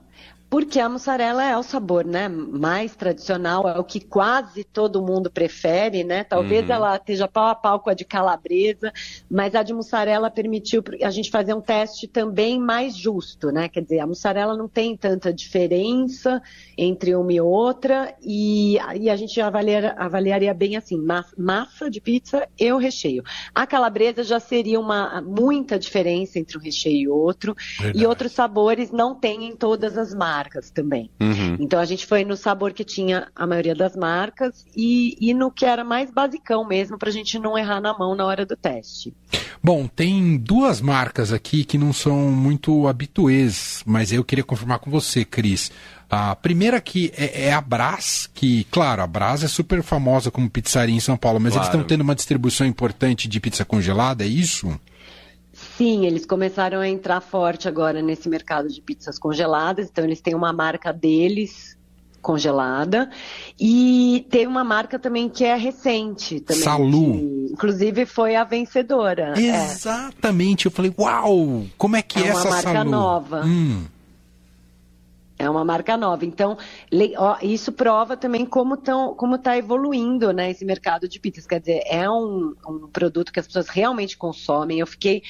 Porque 0.50 0.80
a 0.80 0.88
mussarela 0.88 1.44
é 1.44 1.58
o 1.58 1.64
sabor, 1.64 2.06
né, 2.06 2.30
mais 2.30 2.96
tradicional, 2.96 3.68
é 3.68 3.78
o 3.78 3.84
que 3.84 4.00
quase 4.00 4.64
todo 4.64 5.02
mundo 5.02 5.30
prefere, 5.30 6.06
né? 6.06 6.24
Talvez 6.24 6.66
uhum. 6.68 6.74
ela 6.74 6.96
esteja 6.96 7.28
pau 7.28 7.48
a 7.48 7.56
pau 7.56 7.82
com 7.82 7.90
a 7.90 7.94
de 7.94 8.06
calabresa, 8.06 8.94
mas 9.30 9.56
a 9.56 9.62
de 9.62 9.74
mussarela 9.74 10.32
permitiu 10.32 10.82
a 11.04 11.10
gente 11.10 11.30
fazer 11.30 11.54
um 11.54 11.60
teste 11.60 12.08
também 12.08 12.60
mais 12.60 12.96
justo, 12.96 13.52
né? 13.52 13.68
Quer 13.68 13.82
dizer, 13.82 14.00
a 14.00 14.08
mussarela 14.08 14.56
não 14.56 14.70
tem 14.70 14.96
tanta 14.96 15.34
diferença 15.34 16.42
entre 16.78 17.14
uma 17.14 17.34
e 17.34 17.42
outra 17.42 18.16
e, 18.22 18.78
e 18.96 19.10
a 19.10 19.16
gente 19.18 19.42
avaliar, 19.42 19.96
avaliaria 19.98 20.54
bem 20.54 20.78
assim, 20.78 20.98
massa 21.38 21.90
de 21.90 22.00
pizza 22.00 22.48
e 22.58 22.72
o 22.72 22.78
recheio. 22.78 23.22
A 23.54 23.68
calabresa 23.68 24.24
já 24.24 24.40
seria 24.40 24.80
uma 24.80 25.22
muita 25.22 25.78
diferença 25.78 26.40
entre 26.40 26.58
um 26.58 26.62
recheio 26.62 26.98
e 26.98 27.08
outro, 27.10 27.54
Verdade. 27.80 28.02
e 28.02 28.08
outros 28.08 28.32
sabores 28.32 28.92
não 28.92 29.14
tem 29.14 29.44
em 29.44 29.56
todas 29.56 29.98
as 29.98 30.14
massas 30.14 30.37
marcas 30.38 30.70
também. 30.70 31.10
Uhum. 31.20 31.58
Então 31.60 31.80
a 31.80 31.86
gente 31.86 32.06
foi 32.06 32.24
no 32.24 32.38
sabor 32.38 32.72
que 32.72 32.84
tinha 32.84 33.28
a 33.36 33.48
maioria 33.48 33.74
das 33.74 33.96
marcas 33.96 34.66
e, 34.76 35.18
e 35.20 35.34
no 35.34 35.52
que 35.52 35.66
era 35.66 35.84
mais 35.84 36.12
basicão 36.12 36.66
mesmo, 36.66 36.98
para 36.98 37.10
a 37.10 37.12
gente 37.12 37.40
não 37.40 37.58
errar 37.58 37.82
na 37.82 37.98
mão 37.98 38.16
na 38.16 38.26
hora 38.26 38.46
do 38.46 38.56
teste. 38.56 39.14
Bom, 39.64 39.88
tem 39.88 40.38
duas 40.38 40.80
marcas 40.80 41.34
aqui 41.34 41.64
que 41.64 41.78
não 41.78 41.92
são 41.92 42.32
muito 42.32 42.88
habituês, 42.88 43.84
mas 43.86 44.12
eu 44.12 44.24
queria 44.24 44.44
confirmar 44.44 44.80
com 44.80 44.92
você, 44.92 45.26
Cris. 45.26 45.72
A 46.10 46.36
primeira 46.36 46.78
aqui 46.78 47.12
é, 47.18 47.48
é, 47.48 47.54
a 47.54 47.60
Brás, 47.60 48.30
que, 48.34 48.64
claro, 48.66 49.02
a 49.02 49.08
Brás 49.08 49.44
é 49.44 49.48
super 49.48 49.82
famosa 49.82 50.32
como 50.32 50.50
pizzaria 50.50 50.96
em 50.96 51.02
São 51.02 51.18
Paulo, 51.18 51.40
mas 51.40 51.54
claro. 51.54 51.66
eles 51.66 51.74
estão 51.74 51.88
tendo 51.88 52.02
uma 52.02 52.16
distribuição 52.16 52.66
importante 52.66 53.28
de 53.28 53.40
pizza 53.40 53.66
congelada, 53.66 54.24
é 54.24 54.28
isso? 54.28 54.80
Sim, 55.78 56.08
eles 56.08 56.26
começaram 56.26 56.80
a 56.80 56.90
entrar 56.90 57.22
forte 57.22 57.68
agora 57.68 58.02
nesse 58.02 58.28
mercado 58.28 58.68
de 58.68 58.82
pizzas 58.82 59.20
congeladas, 59.20 59.88
então 59.88 60.04
eles 60.04 60.20
têm 60.20 60.34
uma 60.34 60.52
marca 60.52 60.92
deles 60.92 61.78
congelada 62.20 63.10
e 63.60 64.26
tem 64.30 64.48
uma 64.48 64.64
marca 64.64 64.98
também 64.98 65.30
que 65.30 65.46
é 65.46 65.56
recente 65.56 66.40
também. 66.40 66.64
Salu. 66.64 67.14
Que, 67.14 67.50
inclusive 67.54 68.06
foi 68.08 68.36
a 68.36 68.44
vencedora. 68.44 69.36
É. 69.38 69.66
Exatamente, 69.66 70.66
é. 70.66 70.70
eu 70.70 70.72
falei, 70.72 70.92
uau, 70.98 71.64
como 71.78 71.96
é 71.96 72.02
que 72.02 72.18
é, 72.18 72.24
é 72.24 72.28
essa 72.30 72.42
Salu? 72.42 72.56
É 72.56 72.60
uma 72.60 72.64
marca 72.64 72.84
nova. 72.84 73.46
Hum. 73.46 73.86
É 75.40 75.48
uma 75.48 75.64
marca 75.64 75.96
nova. 75.96 76.26
Então, 76.26 76.58
isso 77.44 77.72
prova 77.72 78.18
também 78.18 78.46
como 78.46 78.74
está 78.74 78.94
como 79.16 79.38
tá 79.38 79.56
evoluindo 79.56 80.34
né, 80.34 80.50
esse 80.50 80.66
mercado 80.66 81.08
de 81.08 81.20
pizzas. 81.20 81.46
Quer 81.46 81.60
dizer, 81.60 81.84
é 81.86 82.10
um, 82.10 82.56
um 82.68 82.88
produto 82.88 83.32
que 83.32 83.40
as 83.40 83.46
pessoas 83.46 83.70
realmente 83.70 84.18
consomem. 84.18 84.80
Eu 84.80 84.88
fiquei 84.88 85.22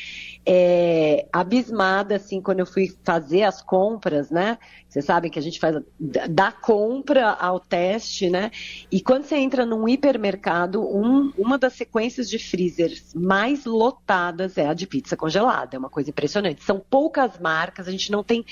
é, 0.46 1.28
abismada, 1.32 2.16
assim, 2.16 2.42
quando 2.42 2.60
eu 2.60 2.66
fui 2.66 2.96
fazer 3.04 3.44
as 3.44 3.62
compras, 3.62 4.32
né? 4.32 4.58
Vocês 4.88 5.04
sabem 5.04 5.30
que 5.30 5.38
a 5.38 5.42
gente 5.42 5.60
faz 5.60 5.76
da 6.00 6.54
compra 6.54 7.32
ao 7.32 7.60
teste, 7.60 8.30
né? 8.30 8.50
E 8.90 9.02
quando 9.02 9.26
você 9.26 9.36
entra 9.36 9.66
num 9.66 9.90
hipermercado, 9.90 10.82
um, 10.82 11.34
uma 11.38 11.58
das 11.58 11.74
sequências 11.74 12.30
de 12.30 12.40
freezers 12.40 13.14
mais 13.14 13.66
lotadas 13.66 14.58
é 14.58 14.68
a 14.68 14.74
de 14.74 14.88
pizza 14.88 15.18
congelada. 15.18 15.76
É 15.76 15.80
uma 15.80 15.90
coisa 15.90 16.10
impressionante. 16.10 16.64
São 16.64 16.80
poucas 16.80 17.38
marcas, 17.40 17.90
a 17.90 17.92
gente 17.92 18.10
não 18.10 18.24
tem 18.24 18.46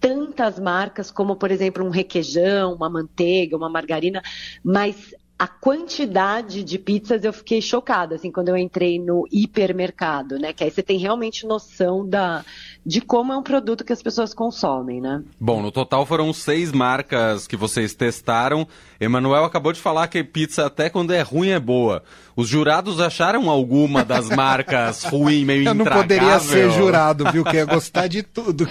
tantas 0.00 0.58
marcas 0.58 1.10
como, 1.10 1.36
por 1.36 1.50
exemplo, 1.50 1.84
um 1.84 1.90
requeijão, 1.90 2.74
uma 2.74 2.88
manteiga, 2.88 3.56
uma 3.56 3.68
margarina, 3.68 4.22
mas 4.64 5.14
a 5.40 5.48
quantidade 5.48 6.62
de 6.62 6.78
pizzas 6.78 7.24
eu 7.24 7.32
fiquei 7.32 7.62
chocada, 7.62 8.16
assim, 8.16 8.30
quando 8.30 8.50
eu 8.50 8.58
entrei 8.58 8.98
no 8.98 9.26
hipermercado, 9.32 10.38
né? 10.38 10.52
Que 10.52 10.64
aí 10.64 10.70
você 10.70 10.82
tem 10.82 10.98
realmente 10.98 11.46
noção 11.46 12.06
da, 12.06 12.44
de 12.84 13.00
como 13.00 13.32
é 13.32 13.38
um 13.38 13.42
produto 13.42 13.82
que 13.82 13.90
as 13.90 14.02
pessoas 14.02 14.34
consomem, 14.34 15.00
né? 15.00 15.24
Bom, 15.40 15.62
no 15.62 15.72
total 15.72 16.04
foram 16.04 16.30
seis 16.34 16.72
marcas 16.72 17.46
que 17.46 17.56
vocês 17.56 17.94
testaram. 17.94 18.68
Emanuel 19.00 19.44
acabou 19.44 19.72
de 19.72 19.80
falar 19.80 20.08
que 20.08 20.22
pizza 20.22 20.66
até 20.66 20.90
quando 20.90 21.10
é 21.10 21.22
ruim 21.22 21.48
é 21.48 21.58
boa. 21.58 22.02
Os 22.40 22.48
jurados 22.48 22.98
acharam 23.00 23.50
alguma 23.50 24.02
das 24.02 24.30
marcas 24.30 25.04
ruim, 25.12 25.44
meio 25.44 25.68
Eu 25.68 25.74
não 25.74 25.84
poderia 25.84 26.40
ser 26.40 26.70
jurado, 26.70 27.30
viu? 27.30 27.44
Que 27.44 27.56
ia 27.56 27.66
gostar 27.66 28.06
de 28.06 28.22
tudo. 28.22 28.66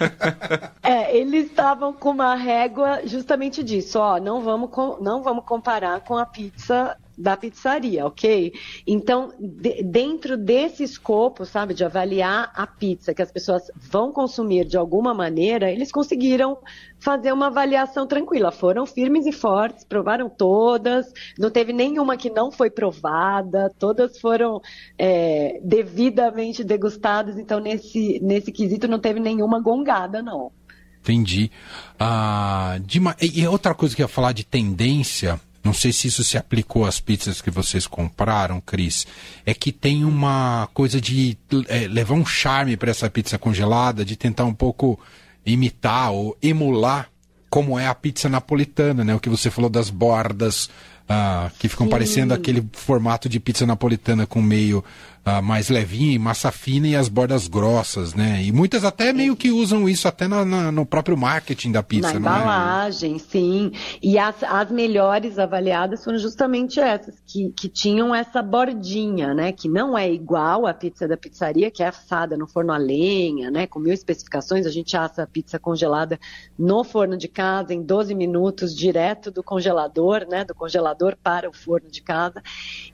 é, 0.82 1.16
eles 1.16 1.46
estavam 1.46 1.94
com 1.94 2.10
uma 2.10 2.34
régua 2.34 3.00
justamente 3.06 3.62
disso, 3.62 3.98
ó, 3.98 4.20
não 4.20 4.42
vamos, 4.42 4.68
não 5.00 5.22
vamos 5.22 5.46
comparar 5.46 6.00
com 6.00 6.18
a 6.18 6.26
pizza 6.26 6.94
da 7.16 7.36
pizzaria, 7.36 8.06
ok? 8.06 8.52
Então, 8.86 9.32
de, 9.38 9.82
dentro 9.82 10.36
desse 10.36 10.82
escopo, 10.82 11.44
sabe, 11.44 11.74
de 11.74 11.84
avaliar 11.84 12.52
a 12.54 12.66
pizza 12.66 13.14
que 13.14 13.22
as 13.22 13.30
pessoas 13.30 13.70
vão 13.76 14.12
consumir 14.12 14.64
de 14.64 14.76
alguma 14.76 15.14
maneira, 15.14 15.70
eles 15.70 15.92
conseguiram 15.92 16.58
fazer 16.98 17.32
uma 17.32 17.48
avaliação 17.48 18.06
tranquila. 18.06 18.50
Foram 18.50 18.86
firmes 18.86 19.26
e 19.26 19.32
fortes, 19.32 19.84
provaram 19.84 20.28
todas, 20.28 21.12
não 21.38 21.50
teve 21.50 21.72
nenhuma 21.72 22.16
que 22.16 22.30
não 22.30 22.50
foi 22.50 22.70
provada, 22.70 23.72
todas 23.78 24.18
foram 24.18 24.60
é, 24.98 25.60
devidamente 25.62 26.64
degustadas, 26.64 27.38
então 27.38 27.60
nesse, 27.60 28.18
nesse 28.22 28.50
quesito 28.50 28.88
não 28.88 28.98
teve 28.98 29.20
nenhuma 29.20 29.60
gongada, 29.60 30.22
não. 30.22 30.50
Entendi. 31.00 31.50
Ah, 32.00 32.78
de, 32.80 32.98
e 33.20 33.46
outra 33.46 33.74
coisa 33.74 33.94
que 33.94 34.00
eu 34.00 34.04
ia 34.04 34.08
falar 34.08 34.32
de 34.32 34.42
tendência 34.42 35.38
não 35.64 35.72
sei 35.72 35.92
se 35.92 36.08
isso 36.08 36.22
se 36.22 36.36
aplicou 36.36 36.84
às 36.84 37.00
pizzas 37.00 37.40
que 37.40 37.50
vocês 37.50 37.86
compraram, 37.86 38.60
Cris, 38.60 39.06
é 39.46 39.54
que 39.54 39.72
tem 39.72 40.04
uma 40.04 40.68
coisa 40.74 41.00
de 41.00 41.38
é, 41.68 41.88
levar 41.88 42.14
um 42.14 42.26
charme 42.26 42.76
para 42.76 42.90
essa 42.90 43.08
pizza 43.08 43.38
congelada, 43.38 44.04
de 44.04 44.14
tentar 44.14 44.44
um 44.44 44.52
pouco 44.52 45.00
imitar 45.44 46.12
ou 46.12 46.36
emular 46.42 47.08
como 47.48 47.78
é 47.78 47.86
a 47.86 47.94
pizza 47.94 48.28
napolitana, 48.28 49.04
né? 49.04 49.14
O 49.14 49.20
que 49.20 49.28
você 49.28 49.50
falou 49.50 49.70
das 49.70 49.88
bordas 49.88 50.68
ah, 51.08 51.50
que 51.58 51.68
ficam 51.68 51.86
Sim. 51.86 51.90
parecendo 51.90 52.34
aquele 52.34 52.66
formato 52.72 53.28
de 53.28 53.38
pizza 53.38 53.64
napolitana 53.64 54.26
com 54.26 54.42
meio 54.42 54.84
uh, 55.26 55.42
mais 55.42 55.68
levinha 55.68 56.12
e 56.12 56.18
massa 56.18 56.52
fina 56.52 56.86
e 56.86 56.96
as 56.96 57.08
bordas 57.08 57.48
grossas, 57.48 58.14
né? 58.14 58.42
E 58.42 58.52
muitas 58.52 58.84
até 58.84 59.12
meio 59.12 59.34
que 59.34 59.50
usam 59.50 59.88
isso 59.88 60.06
até 60.06 60.28
na, 60.28 60.44
na, 60.44 60.70
no 60.70 60.84
próprio 60.84 61.16
marketing 61.16 61.72
da 61.72 61.82
pizza, 61.82 62.08
na 62.08 62.14
é? 62.14 62.18
embalagem, 62.18 63.16
é? 63.16 63.18
sim. 63.18 63.72
E 64.02 64.18
as, 64.18 64.42
as 64.42 64.70
melhores 64.70 65.38
avaliadas 65.38 66.04
foram 66.04 66.18
justamente 66.18 66.78
essas, 66.78 67.14
que, 67.26 67.50
que 67.50 67.68
tinham 67.68 68.14
essa 68.14 68.42
bordinha, 68.42 69.34
né? 69.34 69.52
Que 69.52 69.68
não 69.68 69.96
é 69.96 70.10
igual 70.10 70.66
à 70.66 70.74
pizza 70.74 71.08
da 71.08 71.16
pizzaria, 71.16 71.70
que 71.70 71.82
é 71.82 71.86
assada 71.88 72.36
no 72.36 72.46
forno 72.46 72.72
a 72.72 72.76
lenha, 72.76 73.50
né? 73.50 73.66
Com 73.66 73.78
mil 73.78 73.92
especificações, 73.92 74.66
a 74.66 74.70
gente 74.70 74.96
assa 74.96 75.22
a 75.22 75.26
pizza 75.26 75.58
congelada 75.58 76.18
no 76.58 76.84
forno 76.84 77.16
de 77.16 77.28
casa 77.28 77.72
em 77.72 77.82
12 77.82 78.14
minutos, 78.14 78.74
direto 78.74 79.30
do 79.30 79.42
congelador, 79.42 80.26
né? 80.28 80.44
Do 80.44 80.54
congelador 80.54 81.16
para 81.22 81.48
o 81.48 81.52
forno 81.52 81.90
de 81.90 82.02
casa. 82.02 82.42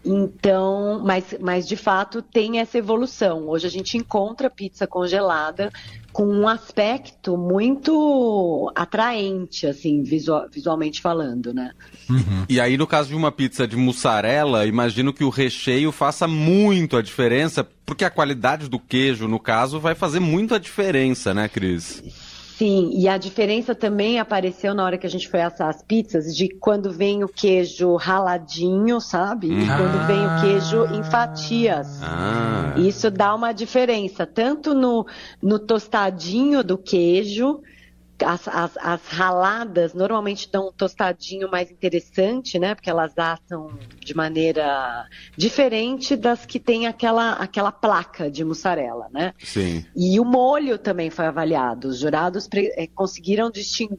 Então, 0.04 1.02
mas, 1.04 1.34
mas 1.40 1.66
de 1.66 1.76
fato 1.76 2.19
tem 2.20 2.58
essa 2.58 2.78
evolução. 2.78 3.48
Hoje 3.48 3.66
a 3.66 3.70
gente 3.70 3.96
encontra 3.96 4.50
pizza 4.50 4.86
congelada 4.86 5.70
com 6.12 6.26
um 6.26 6.48
aspecto 6.48 7.36
muito 7.36 8.70
atraente, 8.74 9.66
assim, 9.66 10.02
visual, 10.02 10.46
visualmente 10.50 11.00
falando, 11.00 11.54
né? 11.54 11.72
Uhum. 12.08 12.44
E 12.48 12.60
aí, 12.60 12.76
no 12.76 12.86
caso 12.86 13.10
de 13.10 13.14
uma 13.14 13.30
pizza 13.30 13.66
de 13.66 13.76
mussarela, 13.76 14.66
imagino 14.66 15.12
que 15.12 15.22
o 15.22 15.28
recheio 15.28 15.92
faça 15.92 16.26
muito 16.26 16.96
a 16.96 17.02
diferença, 17.02 17.66
porque 17.86 18.04
a 18.04 18.10
qualidade 18.10 18.68
do 18.68 18.78
queijo, 18.78 19.28
no 19.28 19.38
caso, 19.38 19.78
vai 19.78 19.94
fazer 19.94 20.20
muito 20.20 20.54
a 20.54 20.58
diferença, 20.58 21.32
né, 21.32 21.48
Cris? 21.48 22.02
Sim, 22.60 22.90
e 22.92 23.08
a 23.08 23.16
diferença 23.16 23.74
também 23.74 24.18
apareceu 24.18 24.74
na 24.74 24.84
hora 24.84 24.98
que 24.98 25.06
a 25.06 25.08
gente 25.08 25.26
foi 25.30 25.40
assar 25.40 25.70
as 25.70 25.82
pizzas, 25.82 26.36
de 26.36 26.46
quando 26.46 26.92
vem 26.92 27.24
o 27.24 27.26
queijo 27.26 27.96
raladinho, 27.96 29.00
sabe? 29.00 29.46
E 29.48 29.64
ah. 29.66 29.78
quando 29.78 30.06
vem 30.06 30.26
o 30.26 30.40
queijo 30.42 30.84
em 30.94 31.02
fatias. 31.02 32.02
Ah. 32.02 32.74
Isso 32.76 33.10
dá 33.10 33.34
uma 33.34 33.54
diferença, 33.54 34.26
tanto 34.26 34.74
no, 34.74 35.06
no 35.42 35.58
tostadinho 35.58 36.62
do 36.62 36.76
queijo, 36.76 37.62
as, 38.24 38.46
as, 38.48 38.76
as, 38.76 39.00
raladas 39.08 39.94
normalmente 39.94 40.50
dão 40.50 40.68
um 40.68 40.72
tostadinho 40.72 41.50
mais 41.50 41.70
interessante, 41.70 42.58
né? 42.58 42.74
Porque 42.74 42.90
elas 42.90 43.12
assam 43.16 43.70
de 43.98 44.14
maneira 44.14 45.06
diferente 45.36 46.16
das 46.16 46.44
que 46.44 46.58
tem 46.58 46.86
aquela, 46.86 47.32
aquela 47.32 47.72
placa 47.72 48.30
de 48.30 48.44
mussarela, 48.44 49.08
né? 49.12 49.32
Sim. 49.38 49.84
E 49.96 50.18
o 50.20 50.24
molho 50.24 50.78
também 50.78 51.10
foi 51.10 51.26
avaliado. 51.26 51.88
Os 51.88 51.98
jurados 51.98 52.48
é, 52.54 52.86
conseguiram 52.86 53.50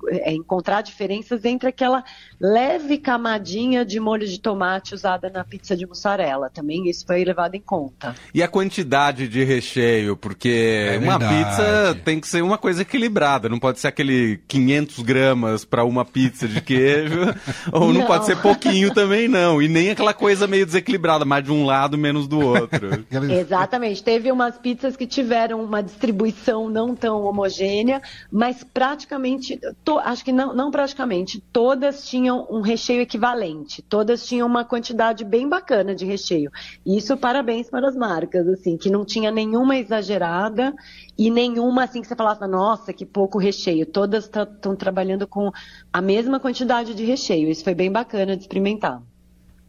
é, 0.10 0.34
encontrar 0.34 0.82
diferenças 0.82 1.46
entre 1.46 1.70
aquela 1.70 2.04
leve 2.40 2.98
camadinha 2.98 3.86
de 3.86 4.00
molho 4.00 4.28
de 4.28 4.40
tomate 4.40 4.94
usada 4.94 5.30
na 5.30 5.44
pizza 5.44 5.76
de 5.76 5.86
mussarela. 5.86 6.50
Também 6.50 6.90
isso 6.90 7.06
foi 7.06 7.24
levado 7.24 7.56
em 7.56 7.62
conta. 7.62 8.16
E 8.34 8.42
a 8.44 8.48
quantidade 8.48 9.28
de 9.28 9.44
recheio? 9.44 10.16
Porque 10.16 10.92
é 10.94 10.98
uma 10.98 11.20
pizza 11.20 11.96
tem 12.04 12.20
que 12.20 12.28
ser 12.28 12.42
uma 12.42 12.58
coisa 12.58 12.82
equilibrada, 12.82 13.50
não 13.50 13.60
pode 13.60 13.80
ser 13.80 13.88
aquele 13.88 14.11
aquele 14.12 14.40
500 14.48 15.00
gramas 15.00 15.66
para 15.66 15.84
uma 15.86 16.04
pizza 16.04 16.48
de 16.48 16.62
queijo, 16.62 17.20
ou 17.72 17.94
não. 17.94 18.02
não. 18.02 18.08
pode 18.08 18.26
ser 18.26 18.38
pouquinho 18.42 18.94
também 18.94 19.28
não, 19.28 19.62
e 19.62 19.68
nem 19.68 19.90
aquela 19.90 20.14
coisa 20.14 20.46
meio 20.48 20.66
desequilibrada, 20.66 21.24
mais 21.24 21.44
de 21.44 21.52
um 21.52 21.66
lado 21.66 21.98
menos 21.98 22.28
do 22.28 22.40
outro. 22.40 23.06
Exatamente, 23.32 24.04
teve 24.04 24.32
umas 24.32 24.58
pizzas 24.58 24.96
que 24.96 25.08
tiveram 25.08 25.64
uma 25.64 25.82
distribuição 25.82 26.70
não 26.70 26.96
tão 26.96 27.24
homogênea, 27.24 28.02
mas 28.32 28.64
praticamente, 28.64 29.60
to, 29.84 29.98
acho 30.00 30.24
que 30.24 30.32
não, 30.32 30.54
não 30.54 30.70
praticamente, 30.72 31.42
todas 31.52 32.08
tinham 32.08 32.48
um 32.50 32.62
recheio 32.62 33.02
equivalente, 33.02 33.82
todas 33.82 34.26
tinham 34.26 34.48
uma 34.48 34.66
quantidade 34.66 35.24
bem 35.24 35.48
bacana 35.48 35.96
de 35.96 36.06
recheio. 36.06 36.52
Isso 36.86 37.16
parabéns 37.16 37.70
para 37.70 37.88
as 37.88 37.96
marcas, 37.96 38.48
assim, 38.48 38.78
que 38.78 38.90
não 38.90 39.06
tinha 39.06 39.32
nenhuma 39.32 39.78
exagerada 39.78 40.74
e 41.18 41.30
nenhuma 41.30 41.84
assim 41.84 42.02
que 42.02 42.08
você 42.08 42.16
falasse, 42.16 42.46
nossa, 42.48 42.92
que 42.92 43.06
pouco 43.06 43.38
recheio. 43.38 43.86
Todas 44.02 44.24
estão 44.26 44.76
trabalhando 44.76 45.28
com 45.28 45.52
a 45.94 46.02
mesma 46.02 46.40
quantidade 46.40 46.96
de 46.96 47.06
recheio. 47.06 47.52
Isso 47.52 47.64
foi 47.64 47.76
bem 47.76 47.92
bacana 47.92 48.36
de 48.36 48.42
experimentar. 48.42 49.00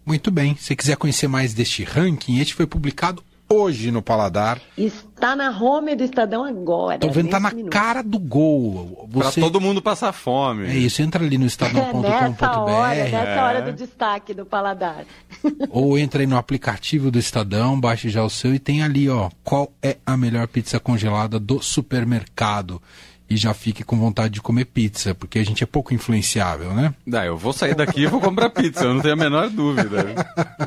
Muito 0.07 0.31
bem. 0.31 0.57
Se 0.57 0.75
quiser 0.75 0.97
conhecer 0.97 1.29
mais 1.29 1.53
deste 1.53 1.85
ranking, 1.85 2.39
este 2.39 2.55
foi 2.55 2.67
publicado 2.67 3.23
hoje 3.47 3.91
no 3.91 4.01
Paladar. 4.01 4.59
Está 4.75 5.37
na 5.37 5.51
home 5.51 5.95
do 5.95 6.03
Estadão 6.03 6.45
agora. 6.45 6.99
Tô 6.99 7.11
vendo, 7.11 7.29
tá 7.29 7.39
na 7.39 7.51
minuto. 7.51 7.71
cara 7.71 8.03
do 8.03 8.19
gol. 8.19 9.07
Você... 9.11 9.39
Pra 9.39 9.49
todo 9.49 9.61
mundo 9.61 9.83
passar 9.83 10.13
fome. 10.13 10.67
É 10.67 10.77
isso, 10.77 11.03
entra 11.03 11.23
ali 11.23 11.37
no 11.37 11.45
estadão.com.br. 11.45 12.09
nessa 12.09 12.59
hora, 12.59 12.95
nessa 12.95 13.17
é. 13.17 13.43
hora 13.43 13.61
do 13.61 13.73
destaque 13.75 14.33
do 14.33 14.47
Paladar. 14.47 15.05
Ou 15.69 15.99
entra 15.99 16.23
aí 16.23 16.27
no 16.27 16.39
aplicativo 16.39 17.11
do 17.11 17.19
Estadão, 17.19 17.79
baixe 17.79 18.09
já 18.09 18.25
o 18.25 18.31
seu 18.31 18.55
e 18.55 18.59
tem 18.59 18.83
ali, 18.83 19.11
ó, 19.11 19.29
qual 19.45 19.71
é 19.83 19.99
a 20.07 20.17
melhor 20.17 20.49
pizza 20.49 20.81
congelada 20.81 21.39
do 21.39 21.63
supermercado 21.63 22.81
e 23.33 23.37
já 23.37 23.55
fique 23.55 23.83
com 23.83 23.97
vontade 23.97 24.35
de 24.35 24.43
comer 24.43 24.67
pizza, 24.67 25.15
porque 25.15 25.39
a 25.39 25.45
gente 25.45 25.65
é 25.65 25.67
pouco 25.67 25.95
influenciável, 25.95 26.75
né? 26.75 26.95
Ah, 27.13 27.25
eu 27.25 27.37
vou 27.37 27.53
sair 27.53 27.75
daqui 27.75 28.03
e 28.03 28.07
vou 28.07 28.21
comprar 28.21 28.51
pizza, 28.51 28.85
eu 28.85 28.95
não 28.95 29.01
tenho 29.01 29.15
a 29.15 29.17
menor 29.17 29.49
dúvida. 29.49 30.15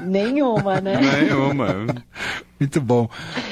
Nenhuma, 0.03 0.81
né? 0.81 1.00
Nenhuma. 1.00 1.86
Muito 2.60 2.81
bom. 2.81 3.07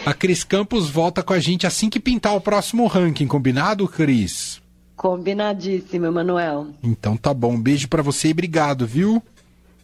A 0.05 0.13
Cris 0.13 0.43
Campos 0.43 0.89
volta 0.89 1.21
com 1.21 1.33
a 1.33 1.39
gente 1.39 1.67
assim 1.67 1.89
que 1.89 1.99
pintar 1.99 2.35
o 2.35 2.41
próximo 2.41 2.87
ranking, 2.87 3.27
combinado, 3.27 3.87
Cris? 3.87 4.61
Combinadíssimo, 4.95 6.07
Emanuel. 6.07 6.67
Então 6.81 7.15
tá 7.15 7.33
bom. 7.33 7.53
Um 7.53 7.61
beijo 7.61 7.87
para 7.87 8.01
você 8.01 8.29
e 8.29 8.31
obrigado, 8.31 8.87
viu? 8.87 9.21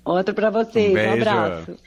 Outro 0.04 0.34
para 0.34 0.50
vocês. 0.50 0.96
Um, 0.96 1.10
um 1.10 1.14
abraço. 1.14 1.78